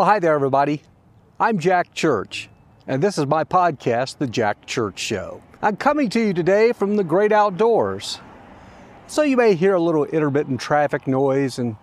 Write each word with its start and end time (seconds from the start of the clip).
Well, 0.00 0.08
hi 0.08 0.18
there, 0.18 0.34
everybody. 0.34 0.80
I'm 1.38 1.58
Jack 1.58 1.92
Church, 1.92 2.48
and 2.86 3.02
this 3.02 3.18
is 3.18 3.26
my 3.26 3.44
podcast, 3.44 4.16
The 4.16 4.26
Jack 4.26 4.64
Church 4.64 4.98
Show. 4.98 5.42
I'm 5.60 5.76
coming 5.76 6.08
to 6.08 6.18
you 6.18 6.32
today 6.32 6.72
from 6.72 6.96
the 6.96 7.04
great 7.04 7.32
outdoors. 7.32 8.18
So 9.08 9.20
you 9.20 9.36
may 9.36 9.54
hear 9.54 9.74
a 9.74 9.78
little 9.78 10.06
intermittent 10.06 10.58
traffic 10.58 11.06
noise 11.06 11.58
and 11.58 11.76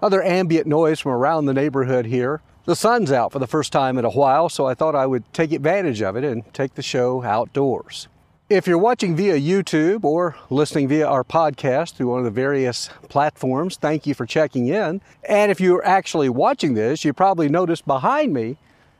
other 0.00 0.22
ambient 0.22 0.68
noise 0.68 1.00
from 1.00 1.12
around 1.12 1.44
the 1.44 1.52
neighborhood 1.52 2.06
here. 2.06 2.40
The 2.64 2.74
sun's 2.74 3.12
out 3.12 3.30
for 3.30 3.38
the 3.38 3.46
first 3.46 3.72
time 3.72 3.98
in 3.98 4.06
a 4.06 4.10
while, 4.10 4.48
so 4.48 4.64
I 4.64 4.72
thought 4.72 4.94
I 4.94 5.04
would 5.04 5.30
take 5.34 5.52
advantage 5.52 6.00
of 6.00 6.16
it 6.16 6.24
and 6.24 6.50
take 6.54 6.76
the 6.76 6.82
show 6.82 7.22
outdoors. 7.22 8.08
If 8.50 8.66
you're 8.66 8.78
watching 8.78 9.14
via 9.14 9.38
YouTube 9.38 10.02
or 10.02 10.34
listening 10.50 10.88
via 10.88 11.06
our 11.06 11.22
podcast 11.22 11.94
through 11.94 12.08
one 12.08 12.18
of 12.18 12.24
the 12.24 12.32
various 12.32 12.90
platforms, 13.08 13.76
thank 13.76 14.08
you 14.08 14.14
for 14.14 14.26
checking 14.26 14.66
in. 14.66 15.00
And 15.22 15.52
if 15.52 15.60
you're 15.60 15.86
actually 15.86 16.30
watching 16.30 16.74
this, 16.74 17.04
you 17.04 17.12
probably 17.12 17.48
noticed 17.48 17.86
behind 17.86 18.32
me, 18.32 18.56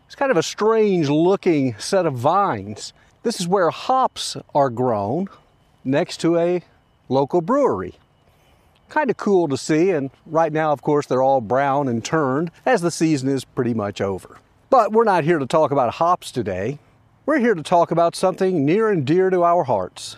it's 0.07 0.15
kind 0.15 0.31
of 0.31 0.37
a 0.37 0.43
strange 0.45 1.09
looking 1.09 1.77
set 1.81 2.07
of 2.07 2.15
vines. 2.15 2.93
This 3.25 3.41
is 3.41 3.49
where 3.49 3.71
hops 3.71 4.37
are 4.55 4.71
grown 4.71 5.27
next 5.83 6.19
to 6.19 6.39
a 6.39 6.63
local 7.09 7.41
brewery. 7.41 7.95
Kind 8.89 9.11
of 9.11 9.17
cool 9.17 9.49
to 9.49 9.57
see, 9.57 9.91
and 9.91 10.13
right 10.27 10.53
now, 10.53 10.71
of 10.71 10.81
course, 10.81 11.07
they're 11.07 11.25
all 11.25 11.41
brown 11.41 11.89
and 11.89 12.05
turned 12.05 12.53
as 12.65 12.83
the 12.83 12.93
season 12.93 13.29
is 13.29 13.45
pretty 13.45 13.75
much 13.75 14.01
over. 14.01 14.39
But 14.71 14.93
we're 14.93 15.03
not 15.03 15.25
here 15.25 15.41
to 15.41 15.47
talk 15.47 15.73
about 15.73 15.95
hops 15.95 16.31
today. 16.31 16.79
We're 17.31 17.39
here 17.39 17.55
to 17.55 17.63
talk 17.63 17.93
about 17.93 18.17
something 18.17 18.65
near 18.65 18.91
and 18.91 19.07
dear 19.07 19.31
to 19.31 19.45
our 19.45 19.63
hearts 19.63 20.17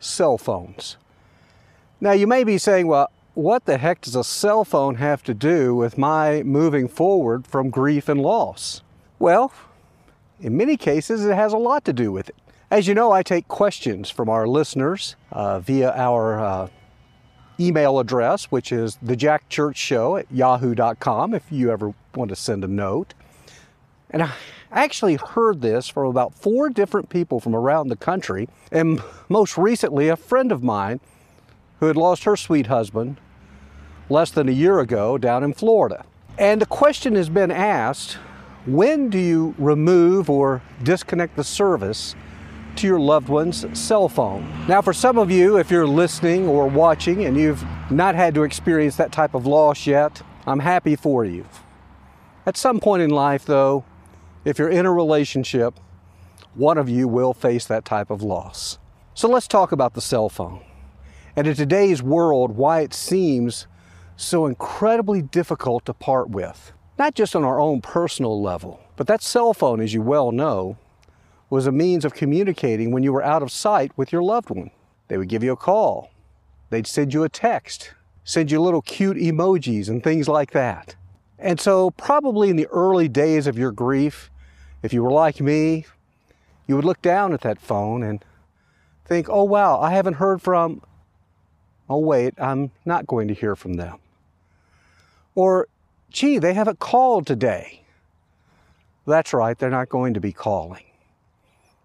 cell 0.00 0.36
phones. 0.36 0.96
Now, 2.00 2.10
you 2.10 2.26
may 2.26 2.42
be 2.42 2.58
saying, 2.58 2.88
well, 2.88 3.12
what 3.34 3.66
the 3.66 3.78
heck 3.78 4.00
does 4.00 4.16
a 4.16 4.24
cell 4.24 4.64
phone 4.64 4.96
have 4.96 5.22
to 5.22 5.32
do 5.32 5.76
with 5.76 5.96
my 5.96 6.42
moving 6.42 6.88
forward 6.88 7.46
from 7.46 7.70
grief 7.70 8.08
and 8.08 8.20
loss? 8.20 8.82
Well, 9.20 9.52
in 10.40 10.56
many 10.56 10.76
cases, 10.76 11.24
it 11.24 11.36
has 11.36 11.52
a 11.52 11.56
lot 11.56 11.84
to 11.84 11.92
do 11.92 12.10
with 12.10 12.28
it. 12.30 12.36
As 12.68 12.88
you 12.88 12.96
know, 12.96 13.12
I 13.12 13.22
take 13.22 13.46
questions 13.46 14.10
from 14.10 14.28
our 14.28 14.48
listeners 14.48 15.14
uh, 15.30 15.60
via 15.60 15.92
our 15.92 16.40
uh, 16.40 16.68
email 17.60 18.00
address, 18.00 18.46
which 18.46 18.72
is 18.72 18.98
thejackchurchshow 19.04 20.18
at 20.18 20.32
yahoo.com 20.32 21.32
if 21.32 21.44
you 21.52 21.70
ever 21.70 21.94
want 22.16 22.30
to 22.30 22.34
send 22.34 22.64
a 22.64 22.68
note. 22.68 23.14
And 24.10 24.24
I 24.24 24.32
actually 24.70 25.16
heard 25.16 25.60
this 25.60 25.88
from 25.88 26.06
about 26.06 26.34
four 26.34 26.70
different 26.70 27.08
people 27.08 27.40
from 27.40 27.54
around 27.54 27.88
the 27.88 27.96
country, 27.96 28.48
and 28.70 29.02
most 29.28 29.58
recently, 29.58 30.08
a 30.08 30.16
friend 30.16 30.52
of 30.52 30.62
mine 30.62 31.00
who 31.80 31.86
had 31.86 31.96
lost 31.96 32.24
her 32.24 32.36
sweet 32.36 32.66
husband 32.66 33.18
less 34.08 34.30
than 34.30 34.48
a 34.48 34.52
year 34.52 34.80
ago 34.80 35.16
down 35.18 35.42
in 35.42 35.52
Florida. 35.52 36.04
And 36.38 36.60
the 36.60 36.66
question 36.66 37.14
has 37.16 37.28
been 37.28 37.50
asked 37.50 38.18
when 38.66 39.08
do 39.08 39.18
you 39.18 39.54
remove 39.58 40.28
or 40.28 40.62
disconnect 40.82 41.36
the 41.36 41.44
service 41.44 42.14
to 42.76 42.86
your 42.86 43.00
loved 43.00 43.28
one's 43.28 43.66
cell 43.78 44.08
phone? 44.08 44.46
Now, 44.68 44.82
for 44.82 44.92
some 44.92 45.18
of 45.18 45.30
you, 45.30 45.56
if 45.58 45.70
you're 45.70 45.86
listening 45.86 46.46
or 46.46 46.66
watching 46.66 47.24
and 47.24 47.36
you've 47.36 47.64
not 47.90 48.14
had 48.14 48.34
to 48.34 48.42
experience 48.42 48.96
that 48.96 49.12
type 49.12 49.34
of 49.34 49.46
loss 49.46 49.86
yet, 49.86 50.22
I'm 50.46 50.60
happy 50.60 50.94
for 50.94 51.24
you. 51.24 51.46
At 52.46 52.56
some 52.56 52.80
point 52.80 53.02
in 53.02 53.10
life, 53.10 53.44
though, 53.44 53.84
if 54.44 54.58
you're 54.58 54.70
in 54.70 54.86
a 54.86 54.92
relationship, 54.92 55.78
one 56.54 56.78
of 56.78 56.88
you 56.88 57.06
will 57.06 57.34
face 57.34 57.66
that 57.66 57.84
type 57.84 58.10
of 58.10 58.22
loss. 58.22 58.78
So 59.14 59.28
let's 59.28 59.46
talk 59.46 59.72
about 59.72 59.94
the 59.94 60.00
cell 60.00 60.28
phone. 60.28 60.64
And 61.36 61.46
in 61.46 61.54
today's 61.54 62.02
world, 62.02 62.56
why 62.56 62.80
it 62.80 62.94
seems 62.94 63.66
so 64.16 64.46
incredibly 64.46 65.22
difficult 65.22 65.84
to 65.86 65.94
part 65.94 66.30
with. 66.30 66.72
Not 66.98 67.14
just 67.14 67.34
on 67.34 67.44
our 67.44 67.60
own 67.60 67.80
personal 67.80 68.42
level, 68.42 68.80
but 68.96 69.06
that 69.06 69.22
cell 69.22 69.54
phone, 69.54 69.80
as 69.80 69.94
you 69.94 70.02
well 70.02 70.32
know, 70.32 70.76
was 71.48 71.66
a 71.66 71.72
means 71.72 72.04
of 72.04 72.14
communicating 72.14 72.92
when 72.92 73.02
you 73.02 73.12
were 73.12 73.24
out 73.24 73.42
of 73.42 73.50
sight 73.50 73.92
with 73.96 74.12
your 74.12 74.22
loved 74.22 74.50
one. 74.50 74.70
They 75.08 75.16
would 75.18 75.28
give 75.28 75.42
you 75.42 75.52
a 75.52 75.56
call, 75.56 76.10
they'd 76.70 76.86
send 76.86 77.12
you 77.12 77.24
a 77.24 77.28
text, 77.28 77.94
send 78.24 78.50
you 78.50 78.60
little 78.60 78.82
cute 78.82 79.16
emojis 79.16 79.88
and 79.88 80.04
things 80.04 80.28
like 80.28 80.52
that. 80.52 80.94
And 81.40 81.58
so, 81.58 81.90
probably 81.92 82.50
in 82.50 82.56
the 82.56 82.66
early 82.66 83.08
days 83.08 83.46
of 83.46 83.56
your 83.56 83.72
grief, 83.72 84.30
if 84.82 84.92
you 84.92 85.02
were 85.02 85.10
like 85.10 85.40
me, 85.40 85.86
you 86.66 86.76
would 86.76 86.84
look 86.84 87.00
down 87.00 87.32
at 87.32 87.40
that 87.40 87.58
phone 87.58 88.02
and 88.02 88.22
think, 89.06 89.28
oh 89.30 89.44
wow, 89.44 89.80
I 89.80 89.92
haven't 89.92 90.14
heard 90.14 90.42
from, 90.42 90.82
oh 91.88 91.98
wait, 91.98 92.34
I'm 92.38 92.70
not 92.84 93.06
going 93.06 93.26
to 93.28 93.34
hear 93.34 93.56
from 93.56 93.74
them. 93.74 93.98
Or, 95.34 95.66
gee, 96.10 96.38
they 96.38 96.52
haven't 96.52 96.78
called 96.78 97.26
today. 97.26 97.84
That's 99.06 99.32
right, 99.32 99.58
they're 99.58 99.70
not 99.70 99.88
going 99.88 100.14
to 100.14 100.20
be 100.20 100.32
calling. 100.32 100.84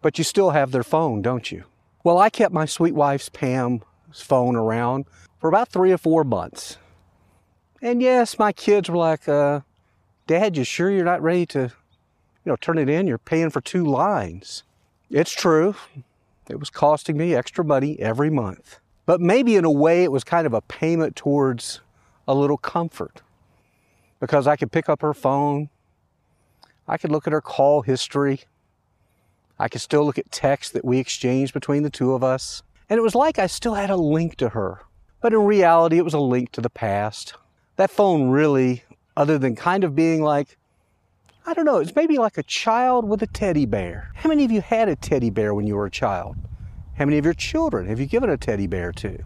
But 0.02 0.18
you 0.18 0.24
still 0.26 0.52
have 0.52 0.72
their 0.72 0.84
phone, 0.84 1.22
don't 1.22 1.50
you? 1.50 1.64
Well, 2.04 2.18
I 2.18 2.30
kept 2.30 2.54
my 2.54 2.66
sweet 2.66 2.94
wife's 2.94 3.30
Pam's 3.30 3.82
phone 4.14 4.56
around 4.56 5.06
for 5.40 5.48
about 5.48 5.70
three 5.70 5.92
or 5.92 5.98
four 5.98 6.24
months. 6.26 6.78
And 7.82 8.02
yes, 8.02 8.40
my 8.40 8.52
kids 8.52 8.90
were 8.90 8.98
like, 8.98 9.28
uh, 9.28 9.62
Dad, 10.28 10.58
you 10.58 10.64
sure 10.64 10.90
you're 10.90 11.06
not 11.06 11.22
ready 11.22 11.46
to, 11.48 11.60
you 11.60 11.72
know, 12.46 12.56
turn 12.56 12.78
it 12.78 12.90
in? 12.90 13.08
You're 13.08 13.18
paying 13.18 13.50
for 13.50 13.62
two 13.62 13.86
lines. 13.86 14.64
It's 15.10 15.32
true. 15.32 15.76
It 16.50 16.60
was 16.60 16.70
costing 16.70 17.18
me 17.18 17.36
extra 17.36 17.64
money 17.64 18.00
every 18.00 18.30
month. 18.30 18.80
But 19.06 19.22
maybe 19.22 19.56
in 19.56 19.66
a 19.66 19.72
way 19.72 20.04
it 20.04 20.12
was 20.12 20.24
kind 20.24 20.48
of 20.48 20.54
a 20.54 20.62
payment 20.62 21.16
towards 21.16 21.82
a 22.28 22.34
little 22.34 22.58
comfort. 22.58 23.22
Because 24.20 24.48
I 24.48 24.56
could 24.56 24.72
pick 24.72 24.90
up 24.90 25.02
her 25.02 25.14
phone, 25.14 25.70
I 26.88 26.98
could 26.98 27.12
look 27.12 27.28
at 27.28 27.34
her 27.34 27.42
call 27.42 27.82
history, 27.82 28.42
I 29.60 29.68
could 29.68 29.82
still 29.82 30.06
look 30.06 30.18
at 30.18 30.32
texts 30.32 30.74
that 30.74 30.84
we 30.84 31.00
exchanged 31.00 31.54
between 31.54 31.84
the 31.84 31.90
two 31.90 32.14
of 32.14 32.24
us. 32.24 32.64
And 32.90 32.98
it 32.98 33.02
was 33.02 33.16
like 33.16 33.40
I 33.40 33.48
still 33.48 33.76
had 33.76 33.90
a 33.90 33.96
link 33.96 34.36
to 34.38 34.50
her. 34.50 34.82
But 35.22 35.34
in 35.34 35.40
reality, 35.40 35.98
it 35.98 36.04
was 36.04 36.14
a 36.14 36.20
link 36.20 36.52
to 36.54 36.62
the 36.62 36.70
past, 36.70 37.36
that 37.76 37.92
phone 37.92 38.30
really, 38.30 38.84
other 39.18 39.38
than 39.38 39.56
kind 39.56 39.84
of 39.84 39.96
being 39.96 40.22
like, 40.22 40.58
I 41.46 41.54
don't 41.54 41.66
know, 41.66 41.78
it's 41.78 41.96
maybe 41.96 42.18
like 42.18 42.38
a 42.38 42.44
child 42.44 43.08
with 43.08 43.22
a 43.22 43.28
teddy 43.28 43.66
bear. 43.66 44.12
How 44.16 44.30
many 44.30 44.46
of 44.46 44.52
you 44.52 44.62
had 44.62 44.90
a 44.90 44.96
teddy 44.96 45.30
bear 45.30 45.54
when 45.54 45.68
you 45.68 45.76
were 45.76 45.86
a 45.86 45.92
child? 45.92 46.38
How 46.98 47.06
many 47.06 47.18
of 47.18 47.26
your 47.26 47.34
children 47.34 47.88
have 47.88 48.00
you 48.00 48.06
given 48.06 48.30
a 48.30 48.38
teddy 48.38 48.68
bear 48.68 48.92
to? 48.94 49.20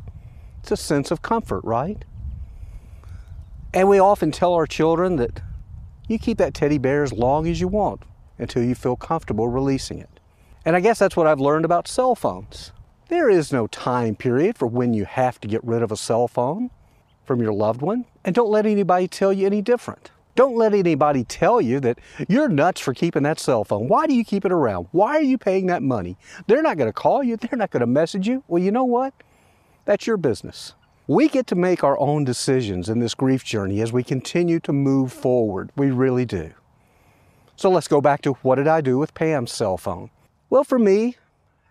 It's 0.59 0.71
a 0.71 0.77
sense 0.77 1.11
of 1.11 1.21
comfort, 1.21 1.63
right? 1.63 2.03
And 3.73 3.87
we 3.87 3.99
often 3.99 4.31
tell 4.31 4.53
our 4.53 4.65
children 4.65 5.15
that 5.17 5.41
you 6.07 6.17
keep 6.17 6.39
that 6.39 6.53
teddy 6.53 6.79
bear 6.79 7.03
as 7.03 7.13
long 7.13 7.47
as 7.47 7.61
you 7.61 7.67
want 7.67 8.01
until 8.37 8.63
you 8.63 8.73
feel 8.73 8.95
comfortable 8.95 9.47
releasing 9.47 9.99
it. 9.99 10.19
And 10.65 10.75
I 10.75 10.79
guess 10.79 10.99
that's 10.99 11.15
what 11.15 11.27
I've 11.27 11.39
learned 11.39 11.65
about 11.65 11.87
cell 11.87 12.15
phones. 12.15 12.71
There 13.07 13.29
is 13.29 13.53
no 13.53 13.67
time 13.67 14.15
period 14.15 14.57
for 14.57 14.67
when 14.67 14.93
you 14.93 15.05
have 15.05 15.39
to 15.41 15.47
get 15.47 15.63
rid 15.63 15.83
of 15.83 15.91
a 15.91 15.97
cell 15.97 16.27
phone 16.27 16.71
from 17.29 17.43
your 17.43 17.53
loved 17.53 17.83
one, 17.83 18.05
and 18.25 18.33
don't 18.33 18.49
let 18.49 18.65
anybody 18.65 19.07
tell 19.07 19.31
you 19.31 19.45
any 19.45 19.61
different. 19.61 20.09
Don't 20.33 20.55
let 20.57 20.73
anybody 20.73 21.23
tell 21.23 21.61
you 21.61 21.79
that 21.81 21.99
you're 22.27 22.49
nuts 22.49 22.81
for 22.81 22.91
keeping 22.91 23.21
that 23.21 23.39
cell 23.39 23.63
phone. 23.63 23.87
Why 23.87 24.07
do 24.07 24.15
you 24.15 24.25
keep 24.25 24.45
it 24.45 24.51
around? 24.51 24.87
Why 24.93 25.15
are 25.17 25.21
you 25.21 25.37
paying 25.37 25.67
that 25.67 25.83
money? 25.83 26.17
They're 26.47 26.63
not 26.63 26.77
going 26.77 26.89
to 26.89 26.93
call 26.93 27.21
you, 27.21 27.37
they're 27.37 27.55
not 27.55 27.69
going 27.69 27.81
to 27.81 27.85
message 27.85 28.27
you. 28.27 28.43
Well, 28.47 28.63
you 28.63 28.71
know 28.71 28.83
what? 28.83 29.13
That's 29.85 30.07
your 30.07 30.17
business. 30.17 30.73
We 31.05 31.29
get 31.29 31.45
to 31.47 31.55
make 31.55 31.83
our 31.83 31.99
own 31.99 32.23
decisions 32.23 32.89
in 32.89 32.97
this 32.97 33.13
grief 33.13 33.43
journey 33.43 33.79
as 33.81 33.93
we 33.93 34.03
continue 34.03 34.59
to 34.61 34.73
move 34.73 35.13
forward. 35.13 35.69
We 35.75 35.91
really 35.91 36.25
do. 36.25 36.51
So 37.55 37.69
let's 37.69 37.87
go 37.87 38.01
back 38.01 38.23
to 38.23 38.33
what 38.41 38.55
did 38.55 38.67
I 38.67 38.81
do 38.81 38.97
with 38.97 39.13
Pam's 39.13 39.51
cell 39.51 39.77
phone? 39.77 40.09
Well, 40.49 40.63
for 40.63 40.79
me, 40.79 41.17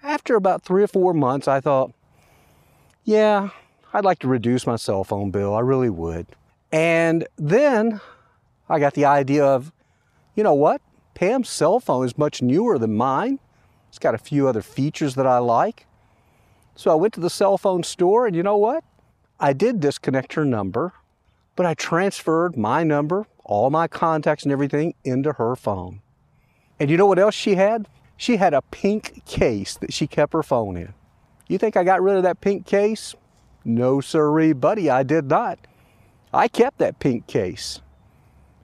after 0.04 0.36
about 0.36 0.62
three 0.62 0.84
or 0.84 0.88
four 0.88 1.14
months, 1.14 1.48
I 1.48 1.58
thought, 1.58 1.92
yeah, 3.02 3.48
I'd 3.92 4.04
like 4.04 4.18
to 4.20 4.28
reduce 4.28 4.66
my 4.66 4.76
cell 4.76 5.04
phone 5.04 5.30
bill. 5.30 5.54
I 5.54 5.60
really 5.60 5.90
would. 5.90 6.26
And 6.70 7.26
then 7.36 8.00
I 8.68 8.78
got 8.78 8.94
the 8.94 9.06
idea 9.06 9.44
of, 9.44 9.72
you 10.34 10.42
know 10.42 10.54
what? 10.54 10.82
Pam's 11.14 11.48
cell 11.48 11.80
phone 11.80 12.04
is 12.04 12.18
much 12.18 12.42
newer 12.42 12.78
than 12.78 12.94
mine. 12.94 13.38
It's 13.88 13.98
got 13.98 14.14
a 14.14 14.18
few 14.18 14.46
other 14.46 14.62
features 14.62 15.14
that 15.14 15.26
I 15.26 15.38
like. 15.38 15.86
So 16.76 16.92
I 16.92 16.94
went 16.94 17.14
to 17.14 17.20
the 17.20 17.30
cell 17.30 17.58
phone 17.58 17.82
store, 17.82 18.26
and 18.26 18.36
you 18.36 18.42
know 18.42 18.56
what? 18.56 18.84
I 19.40 19.52
did 19.52 19.80
disconnect 19.80 20.34
her 20.34 20.44
number, 20.44 20.92
but 21.56 21.66
I 21.66 21.74
transferred 21.74 22.56
my 22.56 22.84
number, 22.84 23.26
all 23.44 23.70
my 23.70 23.88
contacts 23.88 24.44
and 24.44 24.52
everything 24.52 24.94
into 25.04 25.32
her 25.32 25.56
phone. 25.56 26.02
And 26.78 26.90
you 26.90 26.96
know 26.96 27.06
what 27.06 27.18
else 27.18 27.34
she 27.34 27.54
had? 27.54 27.88
She 28.16 28.36
had 28.36 28.54
a 28.54 28.62
pink 28.62 29.24
case 29.26 29.76
that 29.78 29.92
she 29.92 30.06
kept 30.06 30.34
her 30.34 30.42
phone 30.42 30.76
in. 30.76 30.94
You 31.48 31.56
think 31.58 31.76
I 31.76 31.82
got 31.82 32.02
rid 32.02 32.16
of 32.16 32.22
that 32.24 32.40
pink 32.40 32.66
case? 32.66 33.14
No, 33.68 34.00
sirree, 34.00 34.54
buddy, 34.54 34.88
I 34.88 35.02
did 35.02 35.26
not. 35.26 35.58
I 36.32 36.48
kept 36.48 36.78
that 36.78 37.00
pink 37.00 37.26
case 37.26 37.82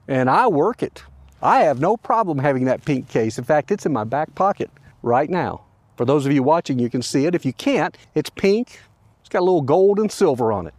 and 0.07 0.31
I 0.31 0.47
work 0.47 0.81
it. 0.81 1.03
I 1.43 1.59
have 1.59 1.79
no 1.79 1.95
problem 1.95 2.39
having 2.39 2.65
that 2.65 2.83
pink 2.85 3.07
case. 3.07 3.37
In 3.37 3.43
fact, 3.43 3.69
it's 3.69 3.85
in 3.85 3.93
my 3.93 4.03
back 4.03 4.33
pocket 4.33 4.71
right 5.03 5.29
now. 5.29 5.61
For 5.95 6.05
those 6.05 6.25
of 6.25 6.31
you 6.31 6.41
watching, 6.41 6.79
you 6.79 6.89
can 6.89 7.03
see 7.03 7.27
it. 7.27 7.35
If 7.35 7.45
you 7.45 7.53
can't, 7.53 7.95
it's 8.15 8.31
pink. 8.31 8.79
It's 9.19 9.29
got 9.29 9.41
a 9.41 9.45
little 9.45 9.61
gold 9.61 9.99
and 9.99 10.11
silver 10.11 10.51
on 10.51 10.65
it. 10.65 10.73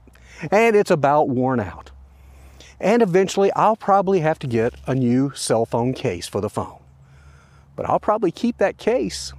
And 0.51 0.75
it's 0.75 0.91
about 0.91 1.29
worn 1.29 1.61
out. 1.61 1.93
And 2.81 3.03
eventually, 3.03 3.53
I'll 3.53 3.77
probably 3.77 4.21
have 4.21 4.41
to 4.41 4.49
get 4.49 4.75
a 4.89 4.95
new 4.97 5.33
cell 5.37 5.67
phone 5.67 5.95
case 5.95 6.27
for 6.27 6.41
the 6.41 6.51
phone. 6.51 6.81
But 7.77 7.89
I'll 7.89 8.01
probably 8.01 8.33
keep 8.33 8.59
that 8.59 8.77
case. 8.77 9.33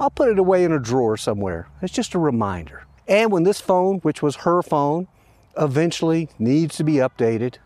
I'll 0.00 0.10
put 0.10 0.30
it 0.30 0.38
away 0.40 0.64
in 0.64 0.72
a 0.72 0.80
drawer 0.80 1.16
somewhere. 1.16 1.68
It's 1.80 1.94
just 1.94 2.14
a 2.14 2.18
reminder. 2.18 2.85
And 3.08 3.30
when 3.30 3.44
this 3.44 3.60
phone, 3.60 3.98
which 3.98 4.22
was 4.22 4.36
her 4.36 4.62
phone, 4.62 5.08
eventually 5.56 6.28
needs 6.38 6.76
to 6.76 6.84
be 6.84 6.94
updated 6.94 7.56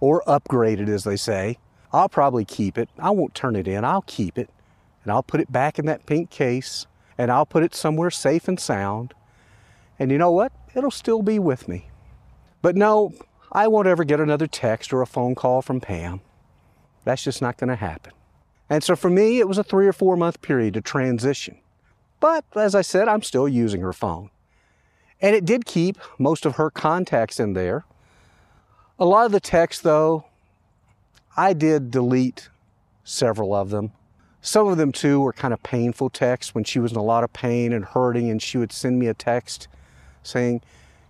or 0.00 0.22
upgraded, 0.26 0.88
as 0.88 1.04
they 1.04 1.16
say, 1.16 1.58
I'll 1.92 2.08
probably 2.08 2.44
keep 2.44 2.78
it. 2.78 2.88
I 2.98 3.10
won't 3.10 3.34
turn 3.34 3.56
it 3.56 3.66
in. 3.66 3.84
I'll 3.84 4.02
keep 4.02 4.38
it 4.38 4.50
and 5.02 5.12
I'll 5.12 5.22
put 5.22 5.40
it 5.40 5.50
back 5.50 5.78
in 5.78 5.86
that 5.86 6.06
pink 6.06 6.30
case 6.30 6.86
and 7.16 7.32
I'll 7.32 7.46
put 7.46 7.62
it 7.62 7.74
somewhere 7.74 8.10
safe 8.10 8.46
and 8.46 8.60
sound. 8.60 9.14
And 9.98 10.10
you 10.12 10.18
know 10.18 10.30
what? 10.30 10.52
It'll 10.74 10.90
still 10.90 11.22
be 11.22 11.38
with 11.38 11.66
me. 11.66 11.88
But 12.62 12.76
no, 12.76 13.12
I 13.50 13.68
won't 13.68 13.88
ever 13.88 14.04
get 14.04 14.20
another 14.20 14.46
text 14.46 14.92
or 14.92 15.02
a 15.02 15.06
phone 15.06 15.34
call 15.34 15.62
from 15.62 15.80
Pam. 15.80 16.20
That's 17.04 17.24
just 17.24 17.40
not 17.40 17.56
going 17.56 17.68
to 17.68 17.76
happen. 17.76 18.12
And 18.68 18.84
so 18.84 18.94
for 18.94 19.08
me, 19.08 19.38
it 19.38 19.48
was 19.48 19.56
a 19.56 19.64
three 19.64 19.88
or 19.88 19.92
four 19.92 20.16
month 20.16 20.42
period 20.42 20.74
to 20.74 20.82
transition. 20.82 21.58
But 22.20 22.44
as 22.54 22.74
I 22.74 22.82
said, 22.82 23.08
I'm 23.08 23.22
still 23.22 23.48
using 23.48 23.80
her 23.80 23.92
phone. 23.92 24.30
And 25.20 25.34
it 25.34 25.44
did 25.44 25.64
keep 25.64 25.98
most 26.18 26.46
of 26.46 26.56
her 26.56 26.70
contacts 26.70 27.40
in 27.40 27.54
there. 27.54 27.84
A 28.98 29.04
lot 29.04 29.26
of 29.26 29.32
the 29.32 29.40
texts, 29.40 29.82
though, 29.82 30.24
I 31.36 31.52
did 31.52 31.90
delete 31.90 32.48
several 33.04 33.54
of 33.54 33.70
them. 33.70 33.92
Some 34.40 34.68
of 34.68 34.76
them, 34.76 34.92
too, 34.92 35.20
were 35.20 35.32
kind 35.32 35.52
of 35.52 35.62
painful 35.62 36.10
texts 36.10 36.54
when 36.54 36.64
she 36.64 36.78
was 36.78 36.92
in 36.92 36.98
a 36.98 37.02
lot 37.02 37.24
of 37.24 37.32
pain 37.32 37.72
and 37.72 37.84
hurting, 37.84 38.30
and 38.30 38.40
she 38.40 38.58
would 38.58 38.72
send 38.72 38.98
me 38.98 39.08
a 39.08 39.14
text 39.14 39.68
saying, 40.22 40.62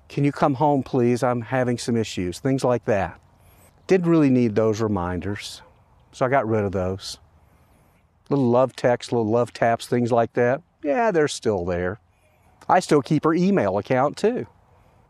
can 0.08 0.24
you 0.24 0.32
come 0.32 0.54
home, 0.54 0.82
please? 0.82 1.22
I'm 1.22 1.42
having 1.42 1.76
some 1.76 1.96
issues. 1.96 2.38
Things 2.38 2.64
like 2.64 2.86
that. 2.86 3.20
Didn't 3.86 4.10
really 4.10 4.30
need 4.30 4.54
those 4.54 4.80
reminders, 4.80 5.62
so 6.12 6.24
I 6.24 6.28
got 6.28 6.48
rid 6.48 6.64
of 6.64 6.72
those. 6.72 7.18
Little 8.30 8.48
love 8.48 8.74
texts, 8.74 9.12
little 9.12 9.30
love 9.30 9.52
taps, 9.52 9.86
things 9.86 10.10
like 10.12 10.32
that. 10.34 10.62
Yeah, 10.82 11.10
they're 11.10 11.28
still 11.28 11.64
there. 11.64 12.00
I 12.68 12.80
still 12.80 13.02
keep 13.02 13.24
her 13.24 13.34
email 13.34 13.78
account 13.78 14.16
too, 14.16 14.46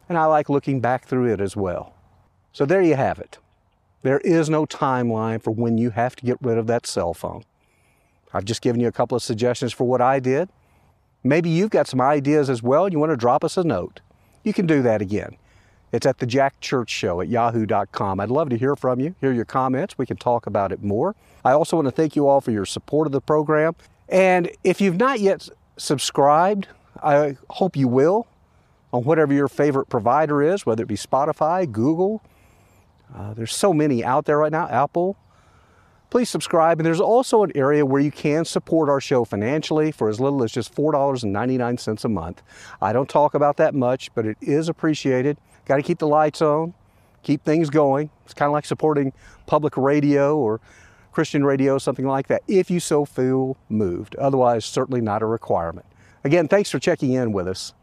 and 0.08 0.16
I 0.16 0.26
like 0.26 0.48
looking 0.48 0.80
back 0.80 1.06
through 1.06 1.32
it 1.32 1.40
as 1.40 1.56
well. 1.56 1.94
So 2.52 2.64
there 2.64 2.82
you 2.82 2.94
have 2.94 3.18
it. 3.18 3.38
There 4.02 4.18
is 4.20 4.48
no 4.48 4.64
timeline 4.64 5.42
for 5.42 5.50
when 5.50 5.76
you 5.76 5.90
have 5.90 6.16
to 6.16 6.24
get 6.24 6.38
rid 6.40 6.58
of 6.58 6.66
that 6.68 6.86
cell 6.86 7.14
phone. 7.14 7.44
I've 8.32 8.44
just 8.44 8.62
given 8.62 8.80
you 8.80 8.88
a 8.88 8.92
couple 8.92 9.16
of 9.16 9.22
suggestions 9.22 9.72
for 9.72 9.84
what 9.84 10.00
I 10.00 10.20
did. 10.20 10.48
Maybe 11.24 11.50
you've 11.50 11.70
got 11.70 11.88
some 11.88 12.00
ideas 12.00 12.48
as 12.48 12.62
well 12.62 12.84
and 12.84 12.92
you 12.92 12.98
want 12.98 13.10
to 13.10 13.16
drop 13.16 13.42
us 13.42 13.56
a 13.56 13.64
note 13.64 14.00
you 14.48 14.52
can 14.52 14.66
do 14.66 14.82
that 14.82 15.00
again. 15.00 15.36
It's 15.92 16.06
at 16.06 16.18
the 16.18 16.26
Jack 16.26 16.60
Church 16.60 16.90
Show 16.90 17.20
at 17.20 17.28
yahoo.com. 17.28 18.20
I'd 18.20 18.30
love 18.30 18.50
to 18.50 18.58
hear 18.58 18.76
from 18.76 19.00
you, 19.00 19.14
hear 19.20 19.32
your 19.32 19.44
comments. 19.44 19.96
We 19.96 20.06
can 20.06 20.16
talk 20.16 20.46
about 20.46 20.72
it 20.72 20.82
more. 20.82 21.14
I 21.44 21.52
also 21.52 21.76
want 21.76 21.86
to 21.86 21.92
thank 21.92 22.16
you 22.16 22.28
all 22.28 22.40
for 22.40 22.50
your 22.50 22.66
support 22.66 23.06
of 23.06 23.12
the 23.12 23.20
program. 23.20 23.74
And 24.08 24.50
if 24.64 24.80
you've 24.80 24.96
not 24.96 25.20
yet 25.20 25.48
subscribed, 25.76 26.68
I 27.02 27.36
hope 27.50 27.76
you 27.76 27.88
will 27.88 28.26
on 28.92 29.04
whatever 29.04 29.32
your 29.32 29.48
favorite 29.48 29.88
provider 29.88 30.42
is, 30.42 30.64
whether 30.64 30.82
it 30.82 30.88
be 30.88 30.96
Spotify, 30.96 31.70
Google. 31.70 32.22
Uh, 33.14 33.34
there's 33.34 33.54
so 33.54 33.72
many 33.72 34.04
out 34.04 34.24
there 34.24 34.38
right 34.38 34.52
now, 34.52 34.68
Apple, 34.68 35.16
please 36.10 36.28
subscribe. 36.28 36.78
And 36.78 36.86
there's 36.86 37.00
also 37.00 37.42
an 37.42 37.52
area 37.54 37.84
where 37.84 38.00
you 38.00 38.10
can 38.10 38.44
support 38.44 38.88
our 38.88 39.00
show 39.00 39.24
financially 39.24 39.92
for 39.92 40.08
as 40.08 40.20
little 40.20 40.42
as 40.42 40.52
just 40.52 40.74
$4.99 40.74 42.04
a 42.04 42.08
month. 42.08 42.42
I 42.80 42.92
don't 42.92 43.08
talk 43.08 43.34
about 43.34 43.56
that 43.58 43.74
much, 43.74 44.14
but 44.14 44.26
it 44.26 44.36
is 44.40 44.68
appreciated. 44.68 45.38
Got 45.66 45.76
to 45.76 45.82
keep 45.82 45.98
the 45.98 46.06
lights 46.06 46.40
on, 46.40 46.74
keep 47.22 47.44
things 47.44 47.70
going. 47.70 48.10
It's 48.24 48.34
kind 48.34 48.48
of 48.48 48.52
like 48.52 48.64
supporting 48.64 49.12
public 49.46 49.76
radio 49.76 50.36
or 50.36 50.60
Christian 51.12 51.44
radio, 51.44 51.78
something 51.78 52.06
like 52.06 52.28
that, 52.28 52.42
if 52.46 52.70
you 52.70 52.80
so 52.80 53.04
feel 53.04 53.56
moved. 53.68 54.14
Otherwise, 54.16 54.64
certainly 54.64 55.00
not 55.00 55.22
a 55.22 55.26
requirement. 55.26 55.86
Again, 56.24 56.48
thanks 56.48 56.70
for 56.70 56.78
checking 56.78 57.12
in 57.12 57.32
with 57.32 57.48
us. 57.48 57.74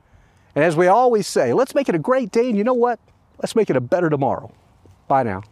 And 0.56 0.64
as 0.64 0.76
we 0.76 0.88
always 0.88 1.28
say, 1.28 1.54
let's 1.54 1.76
make 1.76 1.90
it 1.90 1.96
a 1.96 2.00
great 2.00 2.32
day, 2.32 2.48
and 2.48 2.58
you 2.58 2.64
know 2.64 2.74
what? 2.74 3.00
Let's 3.40 3.56
make 3.56 3.70
it 3.70 3.76
a 3.76 3.82
better 3.82 4.10
tomorrow. 4.10 4.52
Bye 5.08 5.24
now. 5.24 5.44